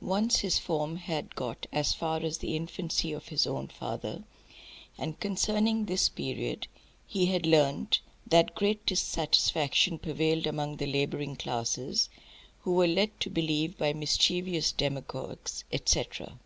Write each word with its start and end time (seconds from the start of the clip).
Once 0.00 0.38
his 0.38 0.56
form 0.56 0.94
had 0.94 1.34
"got" 1.34 1.66
as 1.72 1.92
far 1.92 2.20
as 2.20 2.38
the 2.38 2.54
infancy 2.54 3.12
of 3.12 3.26
his 3.26 3.44
own 3.44 3.66
father, 3.66 4.22
and 4.96 5.18
concerning 5.18 5.84
this 5.86 6.08
period 6.08 6.68
he 7.08 7.26
had 7.26 7.44
learnt 7.44 7.98
that 8.24 8.54
"great 8.54 8.86
dissatisfaction 8.86 9.98
prevailed 9.98 10.46
among 10.46 10.76
the 10.76 10.86
labouring 10.86 11.34
classes, 11.34 12.08
who 12.60 12.72
were 12.74 12.86
led 12.86 13.18
to 13.18 13.28
believe 13.28 13.76
by 13.76 13.92
mischievous 13.92 14.70
demagogues," 14.70 15.64
etcetera. 15.72 16.38